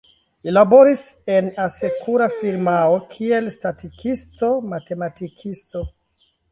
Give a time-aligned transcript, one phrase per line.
[0.47, 1.03] Li laboris
[1.33, 5.89] en asekura firmao kiel statistikisto-matematikisto.